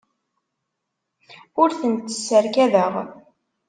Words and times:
Ur 1.61 1.69
tent-sserkadeɣ. 1.79 2.93